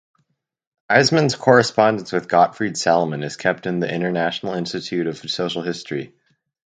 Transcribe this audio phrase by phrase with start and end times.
[0.89, 6.15] Eisenmann’s correspondence with Gottfried Salomon is kept in the International Institute of Social History.